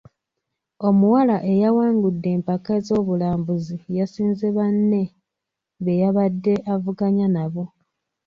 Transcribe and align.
Omuwala 0.87 1.35
eyawangudde 1.51 2.27
empaka 2.37 2.73
z'obulambuzi 2.85 3.77
yasinze 3.97 4.47
banne 4.57 5.03
be 5.83 5.93
yabadde 6.01 6.53
avuganya 6.73 7.25
nabo. 7.35 7.63